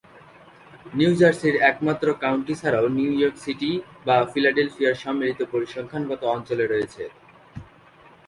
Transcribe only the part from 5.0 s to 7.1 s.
সম্মিলিত পরিসংখ্যানগত অঞ্চলে রয়েছে।